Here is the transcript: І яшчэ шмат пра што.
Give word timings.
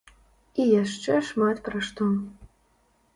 І 0.61 0.63
яшчэ 0.69 1.17
шмат 1.27 1.61
пра 1.67 1.83
што. 1.89 2.07